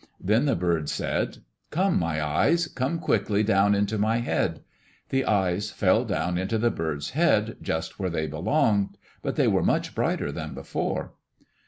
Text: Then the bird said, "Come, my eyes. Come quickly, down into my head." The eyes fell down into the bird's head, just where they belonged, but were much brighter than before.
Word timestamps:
Then 0.19 0.45
the 0.45 0.55
bird 0.55 0.89
said, 0.89 1.43
"Come, 1.69 1.99
my 1.99 2.19
eyes. 2.25 2.65
Come 2.67 2.97
quickly, 2.97 3.43
down 3.43 3.75
into 3.75 3.99
my 3.99 4.17
head." 4.17 4.61
The 5.09 5.25
eyes 5.25 5.69
fell 5.69 6.05
down 6.05 6.39
into 6.39 6.57
the 6.57 6.71
bird's 6.71 7.11
head, 7.11 7.57
just 7.61 7.99
where 7.99 8.09
they 8.09 8.25
belonged, 8.25 8.97
but 9.21 9.37
were 9.37 9.61
much 9.61 9.93
brighter 9.93 10.31
than 10.31 10.55
before. 10.55 11.13